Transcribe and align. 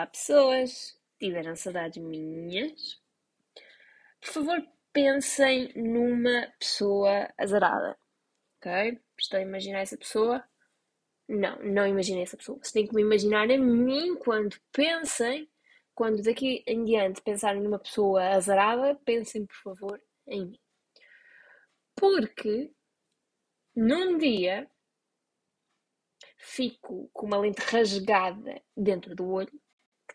Olá, 0.00 0.06
pessoas. 0.06 0.98
Tiveram 1.18 1.54
saudades 1.54 2.02
minhas? 2.02 2.98
Por 4.18 4.32
favor, 4.32 4.66
pensem 4.94 5.74
numa 5.76 6.50
pessoa 6.58 7.30
azarada. 7.36 7.98
Ok? 8.56 8.98
Estão 9.18 9.40
a 9.40 9.42
imaginar 9.42 9.80
essa 9.80 9.98
pessoa? 9.98 10.42
Não, 11.28 11.62
não 11.62 11.86
imaginei 11.86 12.22
essa 12.22 12.38
pessoa. 12.38 12.56
Vocês 12.56 12.72
têm 12.72 12.86
que 12.86 12.94
me 12.94 13.02
imaginar 13.02 13.50
a 13.50 13.58
mim 13.58 14.16
quando 14.16 14.56
pensem, 14.72 15.46
quando 15.94 16.22
daqui 16.22 16.64
em 16.66 16.82
diante 16.82 17.20
pensarem 17.20 17.60
numa 17.60 17.78
pessoa 17.78 18.26
azarada, 18.30 18.98
pensem, 19.04 19.44
por 19.44 19.56
favor, 19.56 20.02
em 20.26 20.46
mim. 20.46 20.60
Porque 21.94 22.72
num 23.76 24.16
dia 24.16 24.66
fico 26.38 27.10
com 27.12 27.26
uma 27.26 27.36
lente 27.36 27.60
rasgada 27.60 28.62
dentro 28.74 29.14
do 29.14 29.28
olho, 29.28 29.60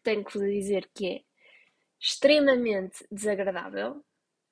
tenho 0.06 0.24
que 0.24 0.38
vos 0.38 0.48
dizer 0.48 0.90
que 0.94 1.08
é 1.08 1.22
extremamente 2.00 3.06
desagradável 3.12 4.04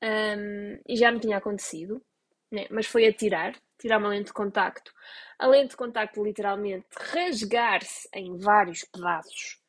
um, 0.03 0.79
e 0.87 0.97
já 0.97 1.11
me 1.11 1.19
tinha 1.19 1.37
acontecido, 1.37 2.03
né? 2.51 2.67
mas 2.69 2.87
foi 2.87 3.05
a 3.05 3.13
tirar, 3.13 3.55
tirar 3.79 3.99
uma 3.99 4.09
lente 4.09 4.27
de 4.27 4.33
contacto. 4.33 4.91
A 5.39 5.47
lente 5.47 5.69
de 5.69 5.77
contacto 5.77 6.23
literalmente 6.23 6.87
rasgar-se 7.13 8.09
em 8.13 8.37
vários 8.37 8.83
pedaços 8.83 9.61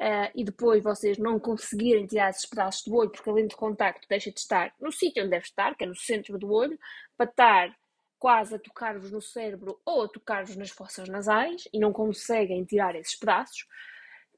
uh, 0.00 0.30
e 0.34 0.44
depois 0.44 0.82
vocês 0.82 1.16
não 1.16 1.38
conseguirem 1.38 2.06
tirar 2.06 2.30
esses 2.30 2.46
pedaços 2.46 2.84
do 2.84 2.94
olho 2.94 3.10
porque 3.10 3.30
a 3.30 3.32
lente 3.32 3.50
de 3.50 3.56
contacto 3.56 4.06
deixa 4.08 4.30
de 4.30 4.40
estar 4.40 4.74
no 4.80 4.90
sítio 4.90 5.22
onde 5.22 5.30
deve 5.30 5.44
estar, 5.44 5.76
que 5.76 5.84
é 5.84 5.86
no 5.86 5.96
centro 5.96 6.36
do 6.38 6.50
olho, 6.52 6.78
para 7.16 7.30
estar 7.30 7.76
quase 8.18 8.54
a 8.54 8.58
tocar-vos 8.58 9.10
no 9.10 9.22
cérebro 9.22 9.80
ou 9.84 10.02
a 10.02 10.08
tocar-vos 10.08 10.56
nas 10.56 10.70
fossas 10.70 11.08
nasais 11.08 11.66
e 11.72 11.78
não 11.78 11.92
conseguem 11.92 12.64
tirar 12.64 12.94
esses 12.96 13.16
pedaços. 13.16 13.66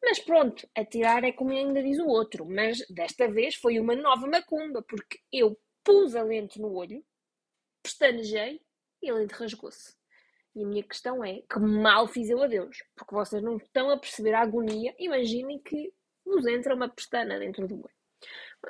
Mas 0.02 0.18
pronto, 0.18 0.68
a 0.74 0.84
tirar 0.84 1.22
é 1.22 1.32
como 1.32 1.52
ainda 1.52 1.82
diz 1.82 1.98
o 1.98 2.06
outro, 2.06 2.44
mas 2.44 2.78
desta 2.88 3.30
vez 3.30 3.54
foi 3.54 3.78
uma 3.78 3.94
nova 3.94 4.26
macumba, 4.26 4.82
porque 4.82 5.20
eu 5.32 5.56
pus 5.84 6.16
a 6.16 6.22
lente 6.22 6.60
no 6.60 6.72
olho, 6.74 7.04
pestanejei 7.82 8.60
e 9.00 9.10
a 9.10 9.14
lente 9.14 9.34
rasgou-se. 9.34 9.94
E 10.54 10.64
a 10.64 10.66
minha 10.66 10.82
questão 10.82 11.24
é, 11.24 11.42
que 11.50 11.58
mal 11.58 12.06
fiz 12.06 12.28
eu 12.28 12.42
a 12.42 12.46
Deus? 12.46 12.82
Porque 12.94 13.14
vocês 13.14 13.42
não 13.42 13.56
estão 13.56 13.90
a 13.90 13.96
perceber 13.96 14.34
a 14.34 14.42
agonia. 14.42 14.94
Imaginem 14.98 15.58
que 15.58 15.92
vos 16.24 16.46
entra 16.46 16.74
uma 16.74 16.88
pestana 16.88 17.38
dentro 17.38 17.66
do 17.66 17.76
olho. 17.76 17.90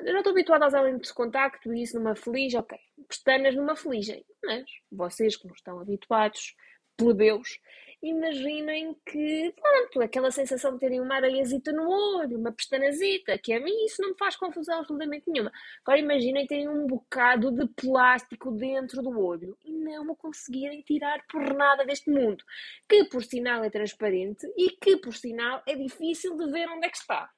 Eu 0.07 0.13
já 0.13 0.19
estou 0.19 0.31
habituada 0.31 0.67
às 0.67 0.73
lentes 0.73 1.09
de 1.09 1.15
contacto 1.15 1.75
e 1.75 1.83
isso 1.83 1.99
numa 1.99 2.15
feliz, 2.15 2.55
ok. 2.55 2.79
Pestanas 3.09 3.55
numa 3.55 3.75
feliz, 3.75 4.07
mas 4.43 4.65
vocês 4.91 5.37
que 5.37 5.47
não 5.47 5.55
estão 5.55 5.81
habituados, 5.81 6.55
plebeus, 6.97 7.59
imaginem 8.03 8.97
que, 9.06 9.55
pronto, 9.61 10.00
aquela 10.00 10.31
sensação 10.31 10.75
de 10.75 10.81
terem 10.81 11.00
uma 11.00 11.14
areiazita 11.14 11.72
no 11.72 11.89
olho, 11.89 12.39
uma 12.39 12.53
pestanazita, 12.53 13.39
que 13.39 13.53
a 13.53 13.61
mim 13.61 13.84
isso 13.84 14.03
não 14.03 14.11
me 14.11 14.19
faz 14.19 14.34
confusão 14.36 14.81
absolutamente 14.81 15.31
nenhuma. 15.31 15.53
Agora 15.84 16.00
imaginem 16.00 16.47
terem 16.47 16.69
um 16.69 16.86
bocado 16.86 17.53
de 17.53 17.67
plástico 17.69 18.50
dentro 18.50 19.03
do 19.03 19.19
olho 19.20 19.56
e 19.64 19.73
não 19.73 20.11
o 20.11 20.17
conseguirem 20.17 20.83
tirar 20.83 21.25
por 21.30 21.55
nada 21.55 21.84
deste 21.84 22.11
mundo, 22.11 22.42
que 22.89 23.05
por 23.05 23.23
sinal 23.23 23.62
é 23.62 23.70
transparente 23.70 24.47
e 24.56 24.70
que 24.70 24.97
por 24.97 25.14
sinal 25.14 25.62
é 25.67 25.77
difícil 25.77 26.36
de 26.36 26.50
ver 26.50 26.69
onde 26.69 26.86
é 26.86 26.91
que 26.91 26.97
está. 26.97 27.30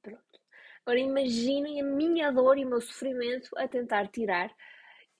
Pronto. 0.00 0.22
Agora 0.84 1.00
imaginem 1.00 1.80
a 1.80 1.84
minha 1.84 2.30
dor 2.30 2.56
e 2.58 2.64
o 2.64 2.68
meu 2.68 2.80
sofrimento 2.80 3.50
a 3.56 3.66
tentar 3.66 4.06
tirar 4.06 4.54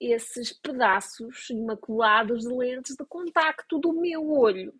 esses 0.00 0.52
pedaços 0.52 1.50
imaculados 1.50 2.42
de 2.42 2.54
lentes 2.54 2.96
de 2.96 3.04
contacto 3.06 3.78
do 3.78 3.92
meu 3.92 4.30
olho. 4.30 4.74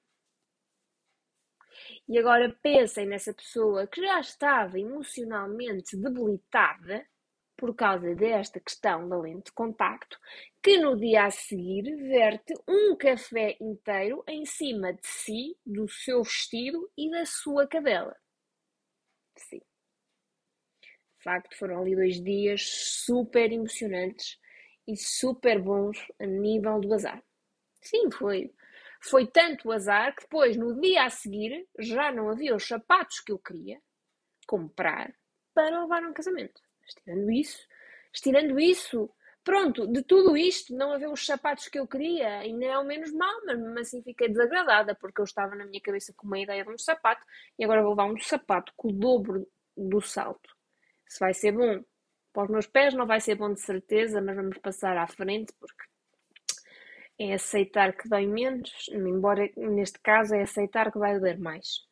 E 2.09 2.19
agora 2.19 2.57
pensem 2.63 3.07
nessa 3.07 3.35
pessoa 3.35 3.87
que 3.87 4.01
já 4.01 4.21
estava 4.21 4.79
emocionalmente 4.79 5.97
debilitada 5.97 7.07
por 7.57 7.75
causa 7.75 8.15
desta 8.15 8.61
questão 8.61 9.09
da 9.09 9.19
lente 9.19 9.47
de 9.47 9.53
contacto, 9.53 10.19
que 10.63 10.79
no 10.79 10.97
dia 10.97 11.25
a 11.25 11.31
seguir 11.31 11.97
verte 11.97 12.55
um 12.69 12.95
café 12.97 13.57
inteiro 13.61 14.23
em 14.29 14.45
cima 14.45 14.93
de 14.93 15.07
si, 15.07 15.57
do 15.65 15.89
seu 15.89 16.23
vestido 16.23 16.91
e 16.97 17.11
da 17.11 17.25
sua 17.25 17.67
cadela. 17.67 18.15
Sim 19.37 19.63
facto, 21.27 21.59
foram 21.59 21.81
ali 21.81 21.97
dois 21.97 22.23
dias 22.23 22.63
super 23.05 23.53
emocionantes 23.53 24.39
e 24.87 24.97
super 24.97 25.61
bons 25.61 25.99
a 26.21 26.27
nível 26.27 26.81
do 26.81 26.93
azar. 26.95 27.23
Sim, 27.81 28.11
foi. 28.11 28.53
Foi 29.01 29.27
tanto 29.27 29.71
azar 29.71 30.15
que 30.15 30.23
depois, 30.23 30.57
no 30.57 30.81
dia 30.81 31.05
a 31.05 31.11
seguir, 31.11 31.67
já 31.79 32.11
não 32.11 32.31
havia 32.31 32.55
os 32.55 32.67
sapatos 32.67 33.21
que 33.21 33.33
eu 33.33 33.39
queria 33.39 33.81
comprar 34.47 35.15
para 35.55 35.81
levar 35.81 36.03
um 36.03 36.13
casamento. 36.13 36.61
Estirando 36.87 37.31
isso, 37.31 37.67
estirando 38.13 38.59
isso, 38.59 39.11
pronto, 39.45 39.87
de 39.87 40.03
tudo 40.03 40.37
isto, 40.37 40.75
não 40.75 40.93
haver 40.93 41.09
os 41.09 41.25
sapatos 41.25 41.69
que 41.69 41.79
eu 41.79 41.87
queria, 41.87 42.39
ainda 42.39 42.65
é 42.65 42.79
o 42.79 42.85
menos 42.85 43.13
mal, 43.13 43.43
mas 43.45 43.59
mesmo 43.59 43.79
assim 43.79 44.03
fiquei 44.03 44.29
desagradada, 44.29 44.95
porque 44.95 45.21
eu 45.21 45.25
estava 45.25 45.55
na 45.55 45.67
minha 45.67 45.81
cabeça 45.81 46.13
com 46.17 46.27
uma 46.27 46.39
ideia 46.39 46.65
de 46.65 46.71
um 46.71 46.79
sapato 46.79 47.25
e 47.59 47.65
agora 47.65 47.83
vou 47.83 47.91
levar 47.91 48.07
um 48.07 48.19
sapato 48.19 48.73
com 48.77 48.89
o 48.89 48.93
dobro 48.93 49.47
do 49.77 50.01
salto 50.01 50.57
se 51.09 51.21
vai 51.21 51.33
ser 51.33 51.53
bom 51.53 51.83
para 52.37 52.45
os 52.45 52.51
meus 52.51 52.67
pés, 52.67 52.93
não 52.93 53.07
vai 53.07 53.19
ser 53.19 53.35
bom 53.35 53.51
de 53.51 53.63
certeza, 53.63 54.21
mas 54.21 54.37
vamos 54.37 54.59
passar 54.59 54.95
à 54.99 55.07
frente 55.07 55.55
porque 55.59 55.85
é 57.19 57.33
aceitar 57.33 57.97
que 57.97 58.07
dói 58.11 58.27
menos, 58.27 58.91
embora 58.93 59.49
neste 59.57 59.99
caso 60.01 60.35
é 60.35 60.43
aceitar 60.43 60.93
que 60.93 60.99
vai 60.99 61.19
doer 61.19 61.41
mais. 61.41 61.87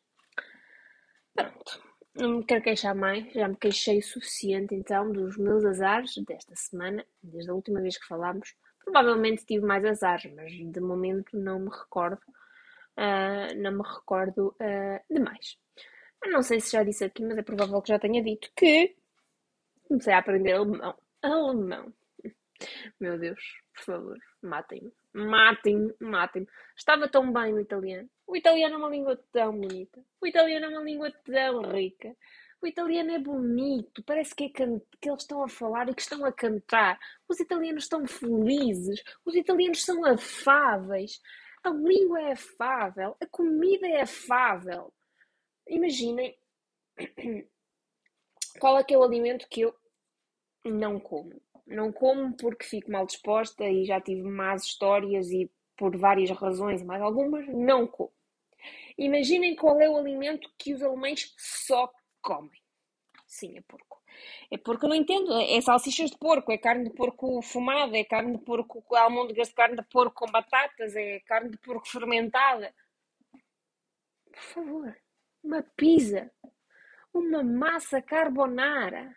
Pronto, 1.33 1.83
não 2.13 2.37
me 2.37 2.45
quero 2.45 2.61
queixar 2.61 2.93
mais, 2.93 3.33
já 3.33 3.47
me 3.47 3.55
queixei 3.55 3.97
o 3.97 4.03
suficiente 4.03 4.75
então 4.75 5.11
dos 5.11 5.35
meus 5.35 5.65
azares 5.65 6.13
desta 6.27 6.55
semana, 6.55 7.03
desde 7.23 7.49
a 7.49 7.55
última 7.55 7.81
vez 7.81 7.97
que 7.97 8.05
falámos. 8.05 8.53
Provavelmente 8.83 9.47
tive 9.47 9.65
mais 9.65 9.83
azares, 9.83 10.31
mas 10.35 10.51
de 10.51 10.79
momento 10.79 11.35
não 11.39 11.61
me 11.61 11.71
recordo, 11.71 12.21
uh, 12.99 13.55
não 13.57 13.71
me 13.71 13.83
recordo 13.83 14.55
uh, 14.61 15.01
de 15.11 15.19
mais. 15.19 15.57
Não 16.27 16.43
sei 16.43 16.59
se 16.59 16.71
já 16.73 16.83
disse 16.83 17.03
aqui, 17.03 17.23
mas 17.23 17.35
é 17.35 17.41
provável 17.41 17.81
que 17.81 17.89
já 17.89 17.97
tenha 17.97 18.21
dito 18.21 18.51
que 18.55 18.95
Comecei 19.87 20.13
a 20.13 20.19
aprender 20.19 20.53
alemão. 20.53 20.95
Alemão. 21.21 21.93
Meu 22.99 23.17
Deus, 23.19 23.41
por 23.73 23.83
favor, 23.83 24.17
matem-me. 24.41 24.91
Matem-me, 25.13 25.93
matem-me. 25.99 26.47
Estava 26.75 27.07
tão 27.07 27.31
bem 27.31 27.53
o 27.53 27.59
italiano. 27.59 28.09
O 28.27 28.35
italiano 28.35 28.75
é 28.75 28.77
uma 28.77 28.89
língua 28.89 29.17
tão 29.31 29.59
bonita. 29.59 30.03
O 30.21 30.27
italiano 30.27 30.65
é 30.65 30.69
uma 30.69 30.81
língua 30.81 31.11
tão 31.23 31.61
rica. 31.71 32.15
O 32.61 32.67
italiano 32.67 33.11
é 33.11 33.19
bonito, 33.19 34.03
parece 34.03 34.33
que, 34.33 34.45
é 34.45 34.49
can... 34.49 34.79
que 34.99 35.09
eles 35.09 35.21
estão 35.21 35.43
a 35.43 35.47
falar 35.47 35.87
e 35.87 35.93
que 35.93 36.01
estão 36.01 36.25
a 36.25 36.31
cantar. 36.31 36.99
Os 37.27 37.39
italianos 37.39 37.83
estão 37.83 38.07
felizes, 38.07 39.03
os 39.23 39.35
italianos 39.35 39.83
são 39.83 40.03
afáveis, 40.03 41.21
a 41.63 41.69
língua 41.69 42.21
é 42.21 42.31
afável, 42.31 43.15
a 43.21 43.25
comida 43.27 43.87
é 43.87 44.01
afável. 44.01 44.91
Imaginem 45.67 46.35
qual 48.59 48.77
é 48.77 48.83
que 48.83 48.93
é 48.93 48.97
alimento 48.97 49.47
que 49.49 49.61
eu 49.61 49.75
não 50.63 50.99
como? 50.99 51.41
Não 51.65 51.91
como 51.91 52.35
porque 52.35 52.65
fico 52.65 52.91
mal 52.91 53.05
disposta 53.05 53.67
e 53.67 53.85
já 53.85 53.99
tive 53.99 54.23
más 54.23 54.63
histórias 54.63 55.31
e 55.31 55.51
por 55.77 55.95
várias 55.97 56.29
razões, 56.31 56.83
mais 56.83 57.01
algumas, 57.01 57.47
não 57.47 57.85
como. 57.87 58.13
Imaginem 58.97 59.55
qual 59.55 59.79
é 59.81 59.89
o 59.89 59.97
alimento 59.97 60.49
que 60.57 60.73
os 60.73 60.81
alemães 60.81 61.33
só 61.37 61.91
comem. 62.21 62.61
Sim, 63.27 63.57
é 63.57 63.61
porco. 63.61 64.01
É 64.49 64.57
porco, 64.57 64.85
eu 64.85 64.89
não 64.89 64.95
entendo. 64.95 65.33
É 65.33 65.59
salsichas 65.59 66.11
de 66.11 66.17
porco, 66.17 66.51
é 66.51 66.57
carne 66.57 66.85
de 66.85 66.95
porco 66.95 67.41
fumada, 67.41 67.97
é 67.97 68.03
carne 68.03 68.37
de 68.37 68.43
porco 68.43 68.81
com 68.81 68.95
almôndegas 68.95 69.49
de 69.49 69.53
carne 69.53 69.75
de 69.75 69.83
porco 69.83 70.15
com 70.15 70.31
batatas, 70.31 70.95
é 70.95 71.19
carne 71.21 71.49
de 71.49 71.57
porco 71.57 71.87
fermentada. 71.87 72.73
Por 74.31 74.41
favor, 74.41 74.97
uma 75.43 75.63
pizza 75.75 76.31
uma 77.15 77.41
massa 77.41 78.01
carbonara, 78.01 79.15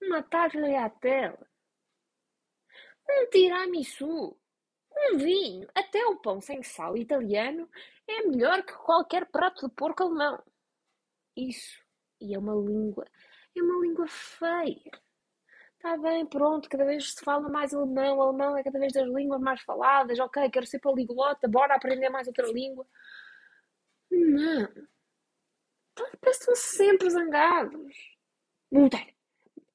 uma 0.00 0.22
tagliatelle, 0.22 1.36
um 3.10 3.26
tiramisu, 3.30 4.38
um 4.96 5.18
vinho, 5.18 5.68
até 5.74 6.06
o 6.06 6.16
pão 6.16 6.40
sem 6.40 6.62
sal 6.62 6.96
italiano 6.96 7.68
é 8.06 8.22
melhor 8.22 8.62
que 8.62 8.72
qualquer 8.72 9.26
prato 9.26 9.68
de 9.68 9.74
porco 9.74 10.04
alemão. 10.04 10.40
Isso, 11.36 11.84
e 12.20 12.34
é 12.34 12.38
uma 12.38 12.54
língua, 12.54 13.04
é 13.56 13.62
uma 13.62 13.84
língua 13.84 14.06
feia. 14.06 14.90
Está 15.74 15.96
bem, 15.98 16.24
pronto, 16.24 16.68
cada 16.68 16.84
vez 16.84 17.14
se 17.14 17.24
fala 17.24 17.48
mais 17.48 17.74
alemão, 17.74 18.18
o 18.18 18.22
alemão 18.22 18.56
é 18.56 18.62
cada 18.62 18.78
vez 18.78 18.92
das 18.92 19.08
línguas 19.08 19.40
mais 19.40 19.60
faladas, 19.62 20.18
ok, 20.20 20.48
quero 20.50 20.66
ser 20.66 20.78
poliglota, 20.78 21.48
bora 21.48 21.74
aprender 21.74 22.08
mais 22.10 22.28
outra 22.28 22.46
língua. 22.46 22.86
Não, 24.10 24.68
Parece 26.20 26.40
estão 26.40 26.54
sempre 26.54 27.10
zangados. 27.10 27.96
Muter. 28.70 29.14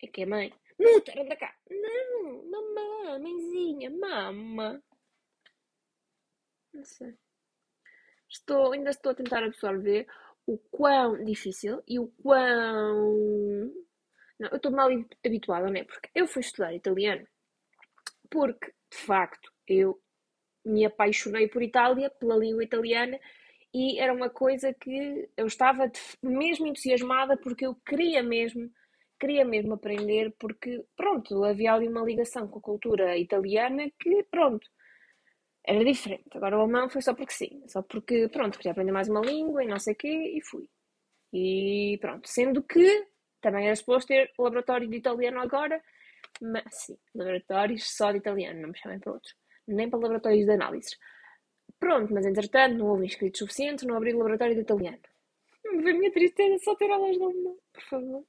É 0.02 0.08
que 0.08 0.22
é 0.22 0.26
mãe. 0.26 0.54
Muter, 0.80 1.20
anda 1.20 1.36
cá. 1.36 1.56
Não, 1.70 2.50
mamã, 2.50 3.20
mãezinha, 3.20 3.90
mama. 3.90 4.84
Não 6.74 6.86
sei. 6.86 7.16
Estou, 8.30 8.72
ainda 8.72 8.92
estou 8.92 9.12
a 9.12 9.16
tentar 9.16 9.44
absorver 9.44 10.08
o 10.46 10.58
quão 10.58 11.24
difícil 11.24 11.82
e 11.88 12.00
o 12.00 12.08
quão. 12.08 13.74
Não, 14.40 14.50
eu 14.50 14.58
estou 14.58 14.72
mal 14.72 14.90
habituada, 15.26 15.68
não 15.68 15.76
é? 15.76 15.84
Porque 15.84 16.10
eu 16.16 16.28
fui 16.28 16.42
estudar 16.42 16.74
italiano 16.74 17.28
porque, 18.32 18.74
de 18.90 18.98
facto, 18.98 19.52
eu 19.68 20.02
me 20.66 20.86
apaixonei 20.86 21.50
por 21.50 21.62
Itália, 21.62 22.10
pela 22.10 22.38
língua 22.38 22.64
italiana, 22.64 23.20
e 23.74 24.00
era 24.00 24.14
uma 24.14 24.30
coisa 24.30 24.74
que 24.74 25.30
eu 25.38 25.48
estava 25.48 25.90
mesmo 26.22 26.68
entusiasmada 26.68 27.38
porque 27.38 27.66
eu 27.66 27.76
queria 27.86 28.22
mesmo, 28.24 28.70
queria 29.20 29.46
mesmo 29.46 29.74
aprender, 29.74 30.34
porque, 30.40 30.84
pronto, 30.96 31.44
havia 31.44 31.74
ali 31.74 31.88
uma 31.88 32.02
ligação 32.04 32.48
com 32.48 32.60
a 32.60 32.62
cultura 32.62 33.18
italiana 33.18 33.90
que, 34.00 34.24
pronto, 34.32 34.68
era 35.64 35.84
diferente. 35.86 36.30
Agora 36.36 36.58
o 36.58 36.62
alemão 36.62 36.90
foi 36.90 37.02
só 37.02 37.14
porque 37.14 37.34
sim, 37.34 37.64
só 37.68 37.82
porque, 37.82 38.28
pronto, 38.30 38.58
queria 38.58 38.72
aprender 38.72 38.92
mais 38.92 39.10
uma 39.10 39.22
língua 39.22 39.64
e 39.64 39.68
não 39.68 39.80
sei 39.80 39.94
o 39.94 39.98
quê, 39.98 40.34
e 40.38 40.42
fui. 40.44 40.68
E 41.34 41.98
pronto, 42.02 42.28
sendo 42.30 42.64
que 42.64 43.08
também 43.42 43.68
era 43.68 43.76
suposto 43.76 44.08
ter 44.10 44.32
laboratório 44.40 44.88
de 44.90 44.98
italiano 44.98 45.40
agora, 45.42 45.82
mas 46.42 46.66
sim, 46.86 46.98
laboratórios 47.16 47.96
só 47.96 48.12
de 48.12 48.20
italiano, 48.20 48.62
não 48.62 48.70
me 48.70 48.78
chamem 48.80 49.00
para 49.00 49.14
outros, 49.14 49.36
nem 49.68 49.90
para 49.90 50.00
laboratórios 50.00 50.46
de 50.46 50.52
análises. 50.54 50.98
Pronto, 51.80 52.14
mas 52.14 52.26
entretanto 52.26 52.78
não 52.78 52.88
houve 52.88 53.06
inscritos 53.06 53.40
suficientes, 53.40 53.86
não 53.86 53.96
abri 53.96 54.14
o 54.14 54.18
laboratório 54.18 54.56
de 54.56 54.62
italiano. 54.62 55.00
A 55.66 55.72
minha 55.72 56.12
tristeza 56.12 56.64
só 56.64 56.76
ter 56.76 56.92
aulas 56.92 57.16
de 57.16 57.24
alemão, 57.24 57.58
por 57.74 57.84
favor. 57.84 58.26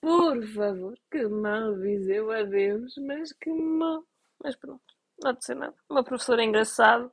Por 0.00 0.46
favor, 0.48 0.98
que 1.10 1.28
mal, 1.28 1.76
Viseu, 1.76 2.30
adeus, 2.32 2.94
mas 2.98 3.32
que 3.32 3.50
mal. 3.50 4.04
Mas 4.42 4.56
pronto. 4.56 4.82
Não 5.22 5.32
de 5.32 5.44
ser 5.44 5.54
nada. 5.54 5.74
O 5.88 5.94
meu 5.94 6.04
professor 6.04 6.38
é 6.40 6.44
engraçado, 6.44 7.12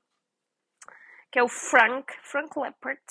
que 1.32 1.38
é 1.38 1.44
o 1.44 1.48
Frank, 1.48 2.12
Frank 2.24 2.58
Leppert, 2.58 3.04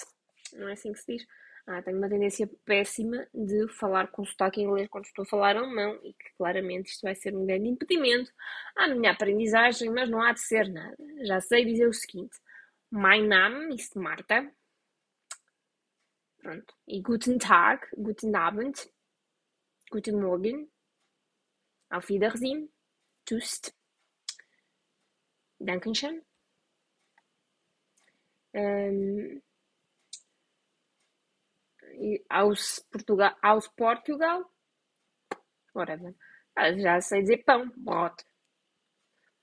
não 0.55 0.69
é 0.69 0.73
assim 0.73 0.93
que 0.93 0.99
se 0.99 1.17
diz? 1.17 1.27
Ah, 1.67 1.83
tenho 1.83 1.99
uma 1.99 2.09
tendência 2.09 2.51
péssima 2.65 3.29
de 3.35 3.69
falar 3.69 4.09
com 4.09 4.25
sotaque 4.25 4.63
inglês 4.63 4.89
quando 4.89 5.05
estou 5.05 5.23
a 5.23 5.27
falar 5.27 5.55
alemão 5.55 6.01
e 6.03 6.15
que 6.15 6.33
claramente 6.37 6.91
isto 6.91 7.03
vai 7.03 7.15
ser 7.15 7.37
um 7.37 7.45
grande 7.45 7.69
impedimento 7.69 8.33
à 8.75 8.89
minha 8.89 9.13
aprendizagem, 9.13 9.91
mas 9.91 10.09
não 10.09 10.23
há 10.23 10.33
de 10.33 10.41
ser 10.41 10.67
nada. 10.73 10.97
Já 11.25 11.41
sei 11.43 11.67
dizer 11.67 11.87
o 11.87 11.93
seguinte: 11.93 12.39
Mein 12.91 13.29
Name 13.29 13.75
ist 13.75 13.97
Marta. 13.97 14.51
Pronto. 16.39 16.75
E 16.87 17.03
Guten 17.03 17.39
Tag, 17.39 17.91
Guten 17.93 18.35
Abend, 18.35 18.91
Guten 19.91 20.23
Morgen, 20.23 20.71
Auf 21.91 22.09
Wiedersehen, 22.09 22.73
Tschüss. 23.27 23.75
Dankeschön. 25.59 26.25
Um, 28.55 29.43
aos 32.31 32.81
Portugal, 32.91 33.37
aos 33.43 33.69
Portugal, 33.75 34.45
whatever. 35.75 36.15
Ah, 36.55 36.73
já 36.73 37.01
sei 37.03 37.21
dizer 37.21 37.45
pão, 37.45 37.71
brot. 37.77 38.25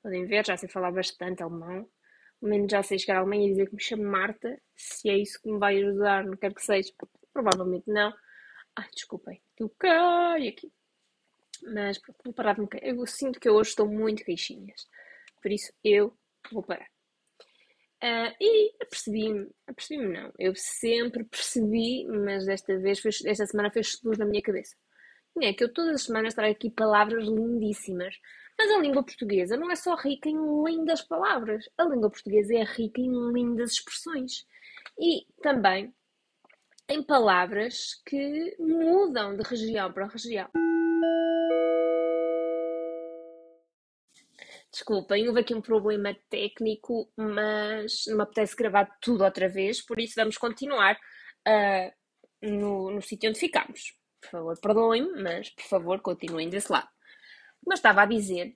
Podem 0.02 0.26
ver, 0.26 0.46
já 0.46 0.58
sei 0.58 0.68
falar 0.68 0.92
bastante 0.92 1.44
alemão. 1.44 1.88
Menos 2.46 2.72
já 2.72 2.84
sei 2.84 3.00
chegar 3.00 3.18
à 3.18 3.20
Alemanha 3.20 3.48
e 3.48 3.50
dizer 3.52 3.68
que 3.68 3.76
me 3.76 3.82
chamo 3.82 4.04
Marta. 4.04 4.62
Se 4.76 5.10
é 5.10 5.18
isso 5.18 5.42
que 5.42 5.50
me 5.52 5.58
vai 5.58 5.78
ajudar, 5.78 6.26
não 6.26 6.38
quero 6.38 6.54
que 6.54 6.64
seja. 6.64 6.94
Provavelmente 7.34 7.86
não. 7.88 8.14
Ai, 8.76 8.88
desculpem. 8.94 9.42
Toquei 9.56 10.50
aqui. 10.50 10.72
Mas 11.74 11.98
pronto, 11.98 12.18
vou 12.24 12.34
parar 12.34 12.56
de 12.56 12.62
me 12.62 12.68
Eu 12.82 13.06
sinto 13.08 13.40
que 13.40 13.50
eu 13.50 13.56
hoje 13.56 13.70
estou 13.70 13.88
muito 13.88 14.24
queixinhas. 14.24 14.88
Por 15.42 15.52
isso 15.52 15.74
eu 15.84 16.16
vou 16.52 16.62
parar. 16.62 16.88
Uh, 18.04 18.30
e 18.40 18.76
apercebi-me, 18.82 19.50
apercebi-me 19.66 20.14
não, 20.14 20.32
eu 20.38 20.54
sempre 20.56 21.24
percebi, 21.24 22.06
mas 22.06 22.46
desta 22.46 22.78
vez, 22.78 23.00
fez, 23.00 23.24
esta 23.26 23.48
semana 23.48 23.72
fez 23.72 24.00
luz 24.04 24.18
na 24.18 24.26
minha 24.26 24.44
cabeça. 24.44 24.76
É 25.42 25.54
que 25.54 25.64
eu 25.64 25.74
todas 25.74 25.96
as 25.96 26.04
semanas 26.04 26.34
trago 26.34 26.54
aqui 26.54 26.70
palavras 26.70 27.26
lindíssimas, 27.28 28.16
mas 28.58 28.72
a 28.72 28.78
língua 28.78 29.04
portuguesa 29.04 29.58
não 29.58 29.70
é 29.70 29.76
só 29.76 29.94
rica 29.96 30.30
em 30.30 30.38
lindas 30.64 31.02
palavras, 31.02 31.68
a 31.78 31.84
língua 31.84 32.10
portuguesa 32.10 32.56
é 32.56 32.64
rica 32.64 33.02
em 33.02 33.34
lindas 33.34 33.74
expressões 33.74 34.46
e 34.98 35.26
também 35.42 35.94
em 36.88 37.04
palavras 37.04 38.02
que 38.06 38.56
mudam 38.58 39.36
de 39.36 39.44
região 39.44 39.92
para 39.92 40.08
região. 40.08 40.50
Desculpem, 44.72 45.28
houve 45.28 45.42
aqui 45.42 45.54
um 45.54 45.62
problema 45.62 46.16
técnico, 46.30 47.12
mas 47.18 48.04
não 48.08 48.18
me 48.18 48.24
apetece 48.24 48.56
gravar 48.56 48.86
tudo 49.02 49.24
outra 49.24 49.50
vez, 49.50 49.82
por 49.82 50.00
isso 50.00 50.14
vamos 50.16 50.38
continuar 50.38 50.98
uh, 51.48 51.92
no, 52.42 52.92
no 52.92 53.02
sítio 53.02 53.30
onde 53.30 53.40
ficámos. 53.40 53.98
Por 54.26 54.32
favor, 54.32 54.60
perdoem-me, 54.60 55.22
mas 55.22 55.50
por 55.50 55.64
favor 55.66 56.02
continuem 56.02 56.50
desse 56.50 56.72
lado. 56.72 56.88
Como 57.64 57.74
eu 57.74 57.76
estava 57.76 58.04
a 58.04 58.06
dizer, 58.06 58.56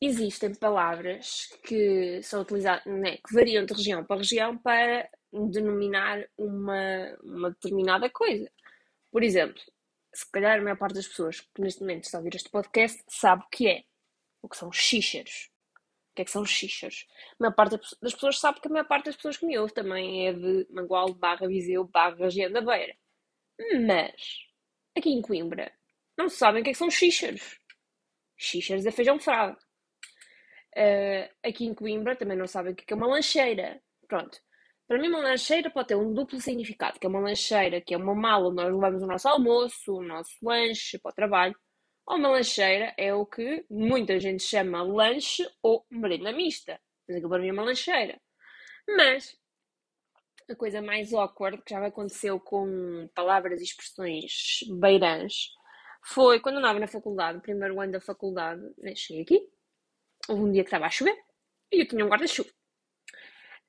existem 0.00 0.54
palavras 0.54 1.48
que 1.64 2.22
são 2.22 2.42
utilizadas, 2.42 2.84
né, 2.86 3.18
que 3.18 3.34
variam 3.34 3.64
de 3.64 3.74
região 3.74 4.04
para 4.04 4.16
região 4.16 4.58
para 4.58 5.08
denominar 5.32 6.24
uma, 6.36 7.16
uma 7.22 7.50
determinada 7.50 8.08
coisa. 8.10 8.50
Por 9.12 9.22
exemplo, 9.22 9.60
se 10.12 10.30
calhar 10.30 10.58
a 10.58 10.62
maior 10.62 10.78
parte 10.78 10.94
das 10.94 11.06
pessoas 11.06 11.40
que 11.40 11.60
neste 11.60 11.80
momento 11.80 12.04
estão 12.04 12.18
a 12.18 12.22
ouvir 12.22 12.36
este 12.36 12.50
podcast 12.50 13.02
sabe 13.08 13.44
o 13.44 13.48
que 13.48 13.68
é 13.68 13.84
o 14.42 14.48
que 14.48 14.56
são 14.56 14.72
xixers. 14.72 15.50
O 16.12 16.14
que 16.14 16.22
é 16.22 16.24
que 16.24 16.30
são 16.30 16.44
xixers? 16.44 17.06
A 17.32 17.36
maior 17.40 17.54
parte 17.54 17.78
das 18.02 18.14
pessoas 18.14 18.38
sabe 18.38 18.60
que 18.60 18.68
a 18.68 18.70
maior 18.70 18.86
parte 18.86 19.06
das 19.06 19.16
pessoas 19.16 19.36
que 19.36 19.46
me 19.46 19.58
ouve 19.58 19.72
também 19.72 20.26
é 20.26 20.32
de 20.32 20.66
Mangual, 20.70 21.14
barra 21.14 21.46
Viseu, 21.46 21.84
barra 21.84 22.16
região 22.16 22.50
da 22.50 22.60
Beira. 22.60 22.96
Mas, 23.86 24.49
aqui 24.96 25.10
em 25.10 25.22
Coimbra, 25.22 25.72
não 26.16 26.28
sabem 26.28 26.60
o 26.60 26.64
que 26.64 26.70
é 26.70 26.72
que 26.72 26.78
são 26.78 26.90
xixers. 26.90 27.58
Xixers 28.36 28.86
é 28.86 28.90
feijão 28.90 29.18
frado. 29.18 29.56
Uh, 30.76 31.28
aqui 31.42 31.64
em 31.64 31.74
Coimbra 31.74 32.16
também 32.16 32.36
não 32.36 32.46
sabem 32.46 32.72
o 32.72 32.76
que 32.76 32.92
é 32.92 32.96
uma 32.96 33.06
lancheira. 33.06 33.82
Pronto. 34.06 34.40
Para 34.86 34.98
mim, 34.98 35.08
uma 35.08 35.20
lancheira 35.20 35.70
pode 35.70 35.88
ter 35.88 35.94
um 35.94 36.12
duplo 36.12 36.40
significado, 36.40 36.98
que 36.98 37.06
é 37.06 37.08
uma 37.08 37.20
lancheira, 37.20 37.80
que 37.80 37.94
é 37.94 37.96
uma 37.96 38.14
mala 38.14 38.48
onde 38.48 38.56
nós 38.56 38.74
levamos 38.74 39.02
o 39.02 39.06
nosso 39.06 39.28
almoço, 39.28 39.96
o 39.98 40.02
nosso 40.02 40.32
lanche 40.42 40.98
para 40.98 41.10
o 41.10 41.14
trabalho, 41.14 41.54
ou 42.06 42.16
uma 42.16 42.30
lancheira 42.30 42.92
é 42.98 43.14
o 43.14 43.24
que 43.24 43.64
muita 43.70 44.18
gente 44.18 44.42
chama 44.42 44.82
lanche 44.82 45.48
ou 45.62 45.86
merenda 45.90 46.32
mista. 46.32 46.80
Mas 47.06 47.16
aquilo 47.16 47.30
para 47.30 47.40
mim 47.40 47.48
é 47.48 47.52
uma 47.52 47.62
lancheira. 47.62 48.20
Mas 48.88 49.38
a 50.50 50.56
coisa 50.56 50.82
mais 50.82 51.12
awkward 51.12 51.62
que 51.62 51.70
já 51.70 51.80
me 51.80 51.86
aconteceu 51.86 52.40
com 52.40 53.08
palavras 53.14 53.60
e 53.60 53.64
expressões 53.64 54.60
beirãs 54.80 55.50
foi 56.02 56.40
quando 56.40 56.56
eu 56.56 56.58
andava 56.60 56.80
na 56.80 56.86
faculdade, 56.86 57.36
no 57.36 57.42
primeiro 57.42 57.80
ano 57.80 57.92
da 57.92 58.00
faculdade, 58.00 58.62
né, 58.78 58.94
cheguei 58.94 59.22
aqui, 59.22 59.48
houve 60.28 60.42
um 60.42 60.52
dia 60.52 60.62
que 60.62 60.68
estava 60.68 60.86
a 60.86 60.90
chover 60.90 61.16
e 61.72 61.80
eu 61.80 61.88
tinha 61.88 62.04
um 62.04 62.08
guarda-chuva. 62.08 62.50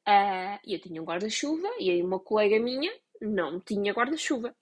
Uh, 0.08 0.58
eu 0.66 0.80
tinha 0.80 1.02
um 1.02 1.06
guarda-chuva 1.06 1.68
e 1.80 1.92
aí 1.92 2.02
uma 2.02 2.20
colega 2.20 2.60
minha 2.60 2.92
não 3.22 3.60
tinha 3.60 3.94
guarda-chuva. 3.94 4.56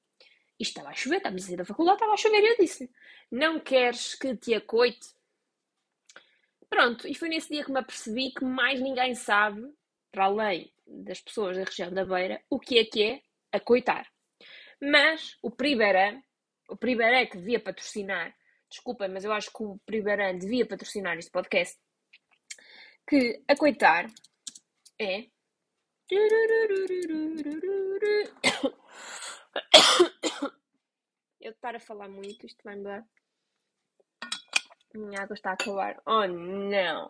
E 0.60 0.64
estava 0.64 0.90
a 0.90 0.94
chover, 0.94 1.18
estávamos 1.18 1.44
a 1.44 1.48
sair 1.48 1.58
da 1.58 1.66
faculdade, 1.66 1.96
estava 1.96 2.14
a 2.14 2.18
chover 2.18 2.44
e 2.44 2.48
eu 2.48 2.58
disse 2.58 2.90
não 3.32 3.60
queres 3.60 4.16
que 4.16 4.36
te 4.36 4.54
acoite? 4.54 5.14
Pronto, 6.70 7.08
e 7.08 7.16
foi 7.16 7.30
nesse 7.30 7.50
dia 7.50 7.64
que 7.64 7.72
me 7.72 7.80
apercebi 7.80 8.32
que 8.32 8.44
mais 8.44 8.80
ninguém 8.80 9.16
sabe, 9.16 9.62
para 10.12 10.26
além 10.26 10.72
das 10.86 11.22
pessoas 11.22 11.58
da 11.58 11.64
região 11.64 11.92
da 11.92 12.06
Beira, 12.06 12.42
o 12.50 12.60
que 12.60 12.80
é 12.80 12.86
que 12.86 13.04
é 13.04 13.22
acoitar. 13.52 14.08
Mas 14.82 15.38
o 15.42 15.52
Pribeirã, 15.52 16.22
o 16.70 16.78
Pribeirã 16.78 17.26
que 17.26 17.38
devia 17.38 17.60
patrocinar, 17.60 18.36
desculpem, 18.70 19.10
mas 19.10 19.24
eu 19.24 19.32
acho 19.32 19.52
que 19.52 19.64
o 19.64 19.80
Pribeirã 19.86 20.38
devia 20.38 20.66
patrocinar 20.66 21.18
este 21.18 21.32
podcast, 21.32 21.80
que 23.08 23.42
acoitar 23.48 24.08
é 25.00 25.28
eu 31.40 31.52
estar 31.52 31.76
a 31.76 31.80
falar 31.80 32.10
muito, 32.10 32.46
isto 32.46 32.62
vai 32.64 32.76
mudar. 32.76 33.08
Minha 34.94 35.22
água 35.22 35.36
está 35.36 35.52
a 35.52 35.54
acabar. 35.54 36.02
Oh 36.06 36.28
não! 36.28 37.08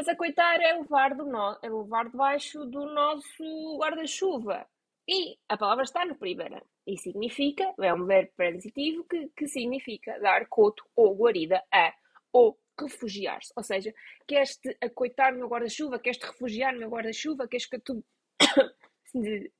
Mas 0.00 0.08
a 0.08 0.16
coitar 0.16 0.58
é 0.62 0.72
levar, 0.72 1.14
do 1.14 1.26
no... 1.26 1.58
é 1.62 1.68
levar 1.68 2.08
debaixo 2.08 2.64
do 2.64 2.86
nosso 2.86 3.76
guarda-chuva. 3.78 4.66
E 5.06 5.36
a 5.46 5.58
palavra 5.58 5.84
está 5.84 6.06
no 6.06 6.14
primeiro. 6.14 6.58
E 6.86 6.96
significa, 6.96 7.74
é 7.78 7.92
um 7.92 8.06
verbo 8.06 8.32
transitivo 8.34 9.04
que, 9.04 9.28
que 9.36 9.46
significa 9.46 10.18
dar 10.18 10.46
coto 10.46 10.82
ou 10.96 11.14
guarida 11.14 11.62
a, 11.70 11.92
ou 12.32 12.58
refugiar-se. 12.80 13.52
Ou 13.54 13.62
seja, 13.62 13.92
queres-te 14.26 14.74
acoitar 14.80 15.34
no 15.34 15.46
guarda-chuva, 15.46 15.98
queres-te 15.98 16.24
refugiar 16.24 16.74
no 16.74 16.88
guarda-chuva, 16.88 17.46
queres 17.46 17.66
que 17.66 17.78
tu, 17.78 18.02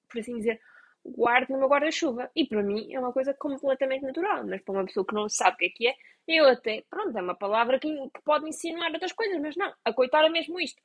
por 0.09 0.19
assim 0.19 0.39
dizer, 0.39 0.59
guardo 1.05 1.51
no 1.51 1.59
meu 1.59 1.69
guarda-chuva. 1.69 2.31
E 2.35 2.47
para 2.47 2.63
mim 2.63 2.93
é 2.93 2.99
uma 2.99 3.13
coisa 3.13 3.35
completamente 3.35 4.03
natural, 4.03 4.47
mas 4.47 4.63
para 4.63 4.75
uma 4.75 4.85
pessoa 4.85 5.07
que 5.07 5.15
não 5.15 5.29
sabe 5.29 5.57
o 5.57 5.59
que 5.59 5.65
é 5.67 5.71
que 5.71 5.89
é, 5.89 5.95
eu 6.29 6.49
até, 6.49 6.85
pronto, 6.89 7.17
é 7.17 7.23
uma 7.23 7.35
palavra 7.35 7.79
que, 7.79 7.89
que 7.89 8.23
pode 8.23 8.49
insinuar 8.49 8.93
outras 8.93 9.13
coisas, 9.13 9.41
mas 9.41 9.57
não, 9.57 9.73
a 9.85 9.93
coitar 9.93 10.25
é 10.25 10.29
mesmo 10.29 10.61
isto. 10.61 10.81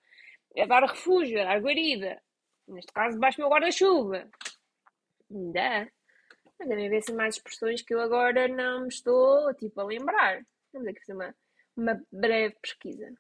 É 0.56 0.66
dar 0.66 0.84
refúgio, 0.84 1.38
é 1.38 1.46
dar 1.46 1.62
guarida. 1.62 2.22
Neste 2.68 2.92
caso, 2.92 3.16
debaixo 3.16 3.38
do 3.38 3.42
meu 3.42 3.50
guarda-chuva. 3.50 4.28
Ainda. 5.30 5.92
Mas 6.58 6.70
devem 6.70 6.88
haver 6.88 6.98
assim 6.98 7.14
mais 7.14 7.36
expressões 7.36 7.82
que 7.82 7.94
eu 7.94 8.02
agora 8.02 8.48
não 8.48 8.84
me 8.84 8.88
estou 8.88 9.54
tipo, 9.56 9.80
a 9.82 9.84
lembrar. 9.84 10.46
Vamos 10.74 10.88
aqui 10.88 11.00
fazer 11.02 11.14
uma, 11.14 11.36
uma 11.76 12.02
breve 12.12 12.56
pesquisa. 12.62 13.14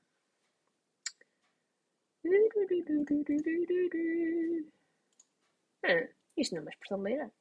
Ah, 5.83 6.07
isto 6.37 6.53
não 6.53 6.59
é 6.59 6.61
uma 6.63 6.71
expressão 6.71 7.01
beira. 7.01 7.31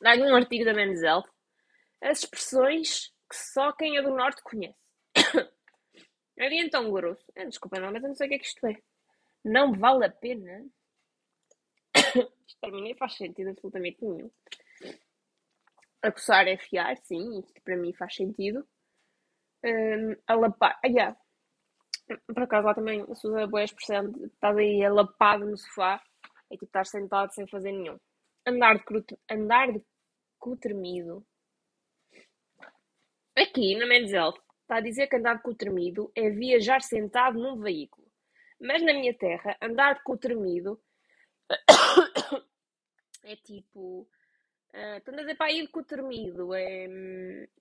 Dá-lhe 0.00 0.22
um 0.22 0.34
artigo 0.34 0.64
da 0.64 0.72
Men's 0.72 1.02
Health. 1.02 1.28
As 2.02 2.20
expressões 2.20 3.12
que 3.28 3.36
só 3.36 3.72
quem 3.72 3.96
é 3.96 4.02
do 4.02 4.14
Norte 4.14 4.42
conhece. 4.42 4.78
Havia 6.38 6.64
então 6.64 6.90
grosso. 6.90 7.24
Ah, 7.36 7.44
desculpa, 7.44 7.78
não, 7.78 7.92
mas 7.92 8.02
eu 8.02 8.08
não 8.08 8.14
sei 8.14 8.26
o 8.26 8.30
que 8.30 8.36
é 8.36 8.38
que 8.38 8.46
isto 8.46 8.66
é. 8.66 8.76
Não 9.44 9.72
vale 9.72 10.06
a 10.06 10.10
pena. 10.10 10.66
Isto 12.46 12.60
para 12.60 12.70
mim 12.72 12.82
nem 12.82 12.96
faz 12.96 13.16
sentido 13.16 13.50
absolutamente 13.50 14.04
nenhum. 14.04 14.30
Acossar 16.02 16.48
é 16.48 16.56
fiar, 16.56 16.96
sim, 16.98 17.40
isto 17.40 17.60
para 17.62 17.76
mim 17.76 17.92
faz 17.92 18.14
sentido. 18.14 18.66
Um, 19.64 20.16
alapar. 20.26 20.78
Ah, 20.84 20.88
yeah. 20.88 21.16
Por 22.26 22.42
acaso 22.42 22.66
lá 22.66 22.74
também 22.74 23.04
se 23.14 23.26
usa 23.26 23.44
a 23.44 23.46
boa 23.46 23.62
expressão 23.62 24.10
de 24.10 24.26
estás 24.26 24.56
aí 24.56 24.84
alapado 24.84 25.46
no 25.46 25.56
sofá 25.56 26.02
é 26.50 26.54
tipo 26.54 26.66
estar 26.66 26.86
sentado 26.86 27.32
sem 27.32 27.46
fazer 27.46 27.72
nenhum. 27.72 27.98
Andar 28.46 28.78
de, 28.78 28.84
cru, 28.84 29.04
andar 29.30 29.72
de 29.72 29.82
cu 30.38 30.56
tremido. 30.56 31.24
Aqui 33.36 33.76
na 33.76 33.86
Men's 33.86 34.12
Health 34.12 34.40
está 34.62 34.76
a 34.76 34.80
dizer 34.80 35.06
que 35.08 35.16
andar 35.16 35.36
de 35.36 35.42
cu 35.42 35.54
tremido 35.54 36.10
é 36.14 36.30
viajar 36.30 36.82
sentado 36.82 37.38
num 37.38 37.60
veículo. 37.60 38.10
Mas 38.60 38.82
na 38.82 38.92
minha 38.92 39.14
terra, 39.14 39.56
andar 39.60 39.94
de 39.94 40.02
cu 40.02 40.18
tremido 40.18 40.80
é 43.24 43.36
tipo. 43.36 44.08
Uh, 44.72 44.96
a 44.96 45.34
para 45.36 45.52
ir 45.52 45.66
de 45.66 45.68
cu 45.68 45.82
tremido. 45.84 46.54
É, 46.54 46.86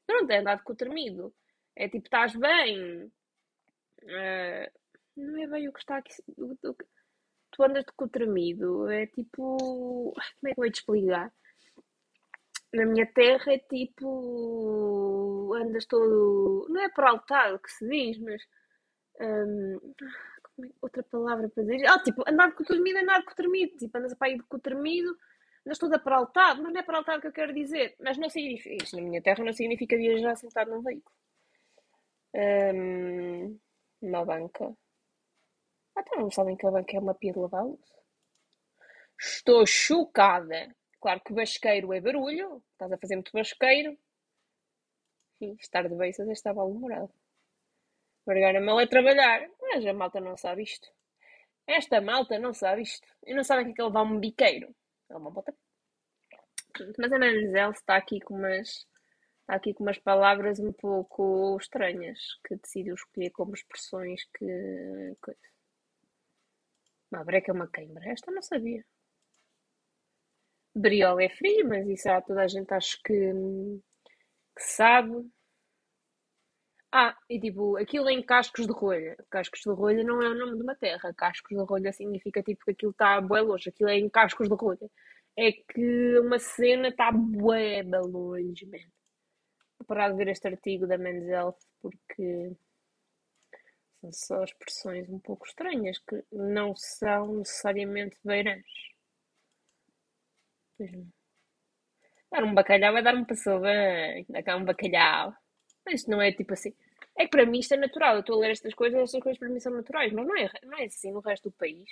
pronto, 0.05 0.29
é 0.31 0.37
andar 0.37 0.57
de 0.57 0.63
cu 0.63 0.75
tremido. 0.75 1.33
É 1.75 1.87
tipo, 1.87 2.05
estás 2.05 2.35
bem. 2.35 3.05
Uh, 4.03 4.71
não 5.17 5.41
é 5.41 5.47
bem 5.47 5.67
o 5.67 5.73
que 5.73 5.79
está 5.79 5.97
aqui. 5.97 6.13
O, 6.37 6.53
o, 6.53 6.75
tu 7.51 7.63
andas 7.63 7.85
de 7.85 7.91
cu. 7.93 8.09
É 8.89 9.07
tipo. 9.07 9.57
Como 9.57 10.45
é 10.45 10.53
que 10.53 10.59
eu 10.59 10.63
vou 10.63 10.71
te 10.71 10.79
explicar? 10.79 11.33
Na 12.73 12.85
minha 12.85 13.05
terra 13.07 13.53
é 13.53 13.59
tipo. 13.59 15.53
Andas 15.55 15.85
todo. 15.85 16.67
Não 16.69 16.81
é 16.81 16.89
peraltado 16.89 17.59
que 17.59 17.71
se 17.71 17.87
diz, 17.87 18.19
mas. 18.19 18.41
Um, 19.19 19.93
é, 20.63 20.69
outra 20.81 21.03
palavra 21.03 21.49
para 21.49 21.63
dizer. 21.63 21.85
Ah, 21.87 21.99
tipo, 22.03 22.23
andar 22.27 22.49
de 22.49 22.55
cu 22.55 22.63
é 22.73 23.01
andar 23.01 23.19
de 23.19 23.25
cu. 23.25 23.33
Tipo, 23.77 23.97
andas 23.97 24.13
para 24.15 24.29
ir 24.29 24.37
de 24.37 24.43
cu 24.43 24.57
andas 25.65 25.79
toda 25.79 25.99
peraltado. 25.99 26.63
Mas 26.63 26.73
não 26.73 26.79
é 26.79 26.83
peraltado 26.83 27.21
que 27.21 27.27
eu 27.27 27.33
quero 27.33 27.53
dizer. 27.53 27.95
Mas 27.99 28.17
não 28.17 28.29
significa. 28.29 28.83
Isto 28.83 28.97
na 28.97 29.03
minha 29.03 29.21
terra 29.21 29.43
não 29.43 29.53
significa 29.53 29.97
viajar 29.97 30.35
sentado 30.35 30.71
num 30.71 30.81
veículo. 30.81 31.15
Um, 32.35 33.59
uma 34.01 34.25
banca. 34.25 34.75
Até 35.99 36.15
não 36.15 36.31
sabem 36.31 36.55
que 36.55 36.65
a 36.65 36.71
banca 36.71 36.95
é 36.95 36.99
uma 36.99 37.13
pia 37.13 37.33
de 37.33 37.39
lavar 37.39 37.65
Estou 39.19 39.65
chocada. 39.67 40.73
Claro 41.01 41.21
que 41.21 41.33
basqueiro 41.33 41.93
é 41.93 41.99
barulho. 41.99 42.63
Estás 42.71 42.91
a 42.91 42.97
fazer 42.97 43.15
muito 43.15 43.33
basqueiro. 43.33 43.97
E 45.41 45.55
estar 45.59 45.87
de 45.89 45.95
beiças 45.95 46.29
estava 46.29 46.59
mal-humorado. 46.59 47.11
Largar 48.25 48.55
a 48.55 48.61
mão 48.61 48.79
é 48.79 48.87
trabalhar. 48.87 49.45
Mas 49.61 49.85
a 49.85 49.93
malta 49.93 50.21
não 50.21 50.37
sabe 50.37 50.63
isto. 50.63 50.87
Esta 51.67 51.99
malta 51.99 52.39
não 52.39 52.53
sabe 52.53 52.83
isto. 52.83 53.07
E 53.25 53.33
não 53.33 53.43
sabem 53.43 53.65
que 53.65 53.71
é 53.71 53.75
que 53.75 53.83
levar 53.83 54.03
um 54.03 54.19
biqueiro. 54.19 54.73
É 55.09 55.17
uma 55.17 55.31
bota. 55.31 55.53
Mas 56.97 57.11
a 57.11 57.19
Manzel 57.19 57.71
está 57.71 57.97
aqui 57.97 58.21
com 58.21 58.35
umas 58.35 58.87
há 59.49 59.55
aqui 59.55 59.73
com 59.73 59.83
umas 59.83 59.97
palavras 59.97 60.59
um 60.59 60.71
pouco 60.71 61.57
estranhas 61.59 62.19
que 62.47 62.55
decidiu 62.55 62.93
escolher 62.93 63.31
como 63.31 63.53
expressões 63.53 64.23
que. 64.37 65.17
Uma 67.11 67.23
breca 67.23 67.51
é 67.51 67.53
uma 67.53 67.67
queimbra. 67.67 68.09
Esta 68.09 68.31
não 68.31 68.41
sabia. 68.41 68.83
Briola 70.75 71.23
é 71.23 71.29
frio, 71.29 71.67
mas 71.67 71.87
isso 71.87 72.09
há 72.09 72.21
toda 72.21 72.41
a 72.43 72.47
gente 72.47 72.73
acho 72.73 73.01
que, 73.03 73.13
que 74.55 74.63
sabe. 74.63 75.29
Ah, 76.91 77.15
e 77.29 77.39
tipo, 77.39 77.77
aquilo 77.77 78.09
em 78.09 78.23
cascos 78.23 78.65
de 78.65 78.73
rolha. 78.73 79.15
Cascos 79.29 79.61
de 79.61 79.69
rolha 79.71 80.03
não 80.03 80.21
é 80.21 80.29
o 80.29 80.35
nome 80.35 80.57
de 80.57 80.63
uma 80.63 80.75
terra. 80.75 81.13
Cascos 81.13 81.55
de 81.57 81.63
rolha 81.63 81.91
significa 81.93 82.41
tipo 82.43 82.65
que 82.65 82.71
aquilo 82.71 82.91
está 82.91 83.19
bué 83.21 83.41
longe. 83.41 83.69
Aquilo 83.69 83.89
é 83.89 83.97
em 83.97 84.09
cascos 84.09 84.47
de 84.49 84.55
rolha. 84.55 84.89
É 85.37 85.51
que 85.51 86.19
uma 86.19 86.39
cena 86.39 86.89
está 86.89 87.11
bué 87.11 87.83
longe, 87.83 88.65
mesmo 88.65 88.91
parar 89.89 90.09
de 90.11 90.17
ver 90.17 90.27
este 90.29 90.47
artigo 90.47 90.85
da 90.87 90.97
Men's 90.97 91.27
Health 91.27 91.57
porque 91.81 92.55
só 94.11 94.43
expressões 94.43 95.09
um 95.09 95.19
pouco 95.19 95.45
estranhas 95.45 95.99
que 95.99 96.23
não 96.31 96.75
são 96.75 97.37
necessariamente 97.39 98.17
beirãs. 98.23 98.65
Dar 102.31 102.43
um 102.43 102.53
bacalhau 102.53 102.95
é 102.97 103.01
dar 103.01 103.15
uma 103.15 103.25
pessoa 103.25 103.59
bem, 103.59 104.25
dar 104.45 104.57
um 104.57 104.65
bacalhau. 104.65 105.33
Mas 105.85 106.05
não 106.07 106.21
é 106.21 106.31
tipo 106.31 106.53
assim. 106.53 106.73
É 107.17 107.25
que 107.25 107.31
para 107.31 107.45
mim 107.45 107.59
isto 107.59 107.73
é 107.73 107.77
natural. 107.77 108.15
Eu 108.15 108.21
estou 108.21 108.37
a 108.37 108.39
ler 108.39 108.51
estas 108.51 108.73
coisas, 108.73 108.99
estas 109.01 109.21
coisas 109.21 109.39
para 109.39 109.49
mim 109.49 109.59
são 109.59 109.73
naturais, 109.73 110.13
mas 110.13 110.25
não 110.25 110.37
é, 110.37 110.49
não 110.63 110.77
é 110.77 110.85
assim 110.85 111.11
no 111.11 111.19
resto 111.19 111.49
do 111.49 111.55
país. 111.55 111.89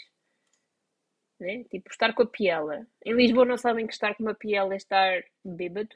Né? 1.39 1.63
Tipo, 1.65 1.89
estar 1.91 2.13
com 2.13 2.23
a 2.23 2.27
piela. 2.27 2.87
Em 3.05 3.13
Lisboa 3.13 3.45
não 3.45 3.57
sabem 3.57 3.85
que 3.87 3.93
estar 3.93 4.15
com 4.15 4.23
uma 4.23 4.35
piela 4.35 4.73
é 4.73 4.77
estar 4.77 5.23
bêbado. 5.43 5.95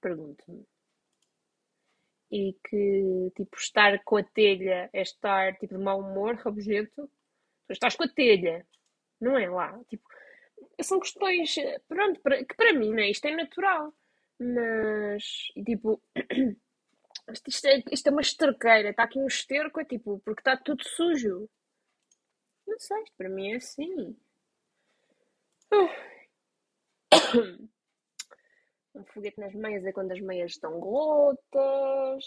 Pergunto-me. 0.00 0.66
E 2.30 2.54
que, 2.68 3.32
tipo, 3.36 3.56
estar 3.56 4.02
com 4.04 4.16
a 4.16 4.22
telha 4.22 4.88
é 4.92 5.02
estar, 5.02 5.56
tipo, 5.58 5.76
de 5.76 5.82
mau 5.82 6.00
humor, 6.00 6.36
rabugento. 6.44 7.10
Tu 7.66 7.72
estás 7.72 7.96
com 7.96 8.04
a 8.04 8.08
telha, 8.08 8.66
não 9.20 9.38
é 9.38 9.48
lá? 9.48 9.78
Tipo, 9.88 10.04
são 10.82 11.00
questões, 11.00 11.54
pronto, 11.88 12.20
que 12.20 12.54
para 12.56 12.72
mim, 12.72 12.92
né, 12.92 13.10
isto 13.10 13.26
é 13.26 13.36
natural. 13.36 13.94
Mas, 14.38 15.24
tipo, 15.64 16.02
isto 17.46 17.66
é, 17.66 17.82
isto 17.92 18.06
é 18.08 18.10
uma 18.10 18.22
esterqueira, 18.22 18.90
está 18.90 19.04
aqui 19.04 19.18
um 19.18 19.26
esterco, 19.26 19.80
é 19.80 19.84
tipo, 19.84 20.20
porque 20.20 20.40
está 20.40 20.56
tudo 20.56 20.82
sujo. 20.84 21.48
Não 22.66 22.78
sei, 22.78 23.02
isto 23.02 23.16
para 23.16 23.28
mim 23.28 23.52
é 23.52 23.56
assim. 23.56 24.16
Um 28.94 29.04
foguete 29.04 29.38
nas 29.38 29.54
meias 29.54 29.84
é 29.84 29.92
quando 29.92 30.12
as 30.12 30.20
meias 30.20 30.52
estão 30.52 30.78
rotas. 30.80 32.24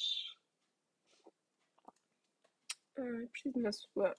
Ai, 2.98 3.28
preciso 3.28 3.60
me 3.60 3.68
assoar. 3.68 4.16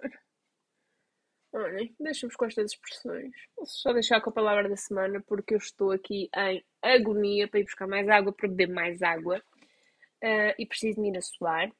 Olhem, 1.53 1.95
deixa-vos 2.01 2.35
com 2.35 2.47
estas 2.47 2.73
expressões. 2.73 3.33
Vou 3.57 3.65
só 3.65 3.93
deixar 3.93 4.21
com 4.21 4.31
a 4.31 4.33
palavra 4.33 4.69
da 4.69 4.77
semana 4.77 5.23
porque 5.27 5.55
eu 5.55 5.59
estou 5.59 5.93
aqui 5.93 6.29
em 6.37 6.65
agonia 6.83 7.49
para 7.49 7.61
ir 7.61 7.65
buscar 7.65 7.87
mais 7.87 8.09
água, 8.09 8.33
para 8.33 8.49
beber 8.49 8.69
mais 8.69 9.01
água 9.03 9.39
uh, 9.39 10.55
e 10.59 10.67
preciso 10.67 11.01
me 11.01 11.11
ir 11.11 11.17
assoar. 11.17 11.71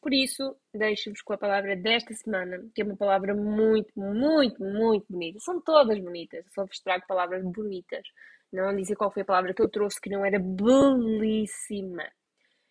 Por 0.00 0.12
isso, 0.12 0.56
deixo-vos 0.72 1.20
com 1.22 1.32
a 1.32 1.38
palavra 1.38 1.74
desta 1.74 2.14
semana, 2.14 2.62
que 2.74 2.82
é 2.82 2.84
uma 2.84 2.96
palavra 2.96 3.34
muito, 3.34 3.90
muito, 3.98 4.62
muito 4.62 5.06
bonita. 5.10 5.40
São 5.40 5.60
todas 5.60 5.98
bonitas, 5.98 6.44
só 6.54 6.64
vos 6.64 6.78
trago 6.78 7.04
palavras 7.08 7.42
bonitas 7.42 8.06
não 8.54 8.76
dizer 8.76 8.96
qual 8.96 9.10
foi 9.10 9.22
a 9.22 9.26
palavra 9.26 9.52
que 9.52 9.60
eu 9.60 9.68
trouxe, 9.68 10.00
que 10.00 10.10
não 10.10 10.24
era 10.24 10.38
belíssima. 10.38 12.10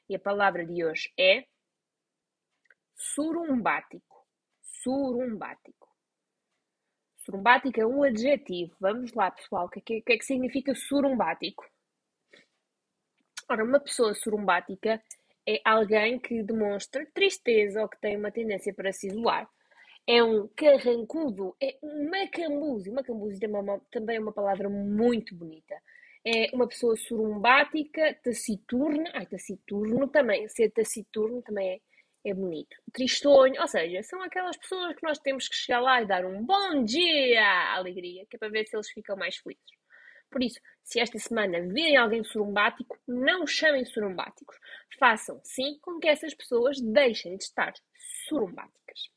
E 0.10 0.16
a 0.16 0.20
palavra 0.20 0.66
de 0.66 0.84
hoje 0.84 1.12
é 1.18 1.46
surumbático. 2.96 4.26
Surumbático. 4.62 5.90
Surumbático 7.18 7.80
é 7.80 7.86
um 7.86 8.04
adjetivo. 8.04 8.76
Vamos 8.80 9.14
lá, 9.14 9.32
pessoal. 9.32 9.66
O 9.66 9.70
que, 9.70 9.82
que, 9.82 10.02
que 10.02 10.14
é 10.14 10.18
que 10.18 10.26
significa 10.26 10.74
surumbático? 10.76 11.66
Ora, 13.50 13.64
uma 13.64 13.80
pessoa 13.80 14.14
surumbática 14.14 15.02
é 15.46 15.62
alguém 15.66 16.20
que 16.20 16.42
demonstra 16.44 17.06
tristeza 17.14 17.82
ou 17.82 17.90
que 17.90 18.00
tem 18.00 18.18
uma 18.18 18.32
tendência 18.32 18.74
para 18.74 18.92
se 18.92 19.08
isolar 19.08 19.50
é 20.08 20.24
um 20.24 20.48
carrancudo, 20.50 21.56
é 21.62 21.78
um 21.82 22.10
macambúzio. 22.10 22.94
Macambúzio 22.94 23.40
também 23.92 24.18
é 24.18 24.20
uma 24.20 24.34
palavra 24.34 24.70
muito 24.70 25.36
bonita. 25.36 25.76
É 26.26 26.50
uma 26.54 26.68
pessoa 26.68 26.96
surumbática, 26.96 28.14
taciturna. 28.24 29.10
Ai, 29.14 29.26
taciturno 29.26 30.08
também. 30.08 30.48
Ser 30.50 30.72
taciturno 30.72 31.42
também 31.42 31.82
é, 32.26 32.30
é 32.32 32.34
bonito. 32.34 32.76
Tristonho, 32.94 33.62
ou 33.62 33.68
seja, 33.68 34.04
são 34.04 34.22
aquelas 34.22 34.58
pessoas 34.58 34.96
que 34.96 35.04
nós 35.04 35.20
temos 35.20 35.48
que 35.48 35.56
chegar 35.56 35.80
lá 35.82 36.02
e 36.02 36.06
dar 36.06 36.26
um 36.26 36.44
bom 36.46 36.84
dia 36.84 37.42
à 37.42 37.76
alegria, 37.76 38.26
que 38.30 38.36
é 38.36 38.40
para 38.40 38.50
ver 38.50 38.66
se 38.68 38.76
eles 38.76 38.90
ficam 38.90 39.16
mais 39.18 39.38
felizes. 39.38 39.64
Por 40.30 40.42
isso, 40.42 40.60
se 40.84 41.00
esta 41.00 41.20
semana 41.20 41.62
virem 41.62 41.96
alguém 41.96 42.24
surumbático, 42.24 42.98
não 43.08 43.46
chamem 43.46 43.86
surumbáticos. 43.86 44.58
Façam, 45.00 45.40
sim, 45.44 45.78
com 45.82 46.00
que 46.00 46.08
essas 46.08 46.34
pessoas 46.34 46.82
deixem 46.82 47.38
de 47.38 47.44
estar 47.44 47.74
surumbáticas. 48.28 49.13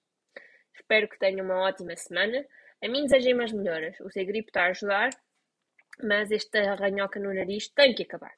Espero 0.87 1.09
que 1.09 1.19
tenham 1.19 1.45
uma 1.45 1.69
ótima 1.69 1.97
semana. 1.97 2.47
A 2.81 2.89
mim 2.89 3.03
desejem 3.03 3.35
mais 3.35 3.51
melhoras. 3.53 3.99
O 3.99 4.09
ser 4.09 4.25
gripe 4.25 4.51
está 4.51 4.67
a 4.67 4.69
ajudar. 4.69 5.11
mas 6.01 6.31
esta 6.31 6.61
arranhoca 6.61 7.19
no 7.19 7.35
nariz 7.35 7.69
tem 7.71 7.93
que 7.93 8.05
acabar. 8.05 8.33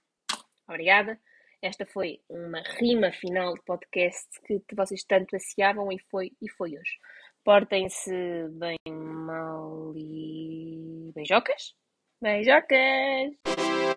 Obrigada. 0.67 1.21
Esta 1.61 1.85
foi 1.85 2.21
uma 2.27 2.63
rima 2.79 3.13
final 3.13 3.53
de 3.53 3.61
podcast 3.65 4.29
que 4.47 4.75
vocês 4.75 5.05
tanto 5.05 5.37
ansiavam 5.37 5.93
e 5.93 5.99
foi, 6.11 6.33
e 6.41 6.49
foi 6.49 6.71
hoje. 6.71 6.99
Portem-se 7.45 8.13
bem 8.53 8.79
mal 8.89 9.93
e 9.95 11.13
beijocas. 11.15 11.75
Beijocas! 12.23 13.78